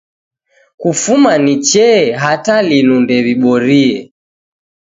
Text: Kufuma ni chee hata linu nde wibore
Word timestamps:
Kufuma 0.81 1.31
ni 1.43 1.55
chee 1.67 2.01
hata 2.21 2.55
linu 2.67 2.95
nde 3.01 3.15
wibore 3.25 3.83